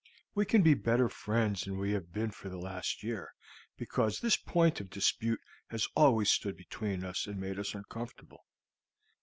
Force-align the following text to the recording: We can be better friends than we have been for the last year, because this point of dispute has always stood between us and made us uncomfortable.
We 0.33 0.45
can 0.47 0.63
be 0.63 0.73
better 0.73 1.09
friends 1.09 1.61
than 1.65 1.77
we 1.77 1.91
have 1.91 2.11
been 2.11 2.31
for 2.31 2.49
the 2.49 2.57
last 2.57 3.03
year, 3.03 3.35
because 3.77 4.19
this 4.19 4.35
point 4.35 4.81
of 4.81 4.89
dispute 4.89 5.41
has 5.67 5.87
always 5.95 6.31
stood 6.31 6.57
between 6.57 7.03
us 7.03 7.27
and 7.27 7.39
made 7.39 7.59
us 7.59 7.75
uncomfortable. 7.75 8.47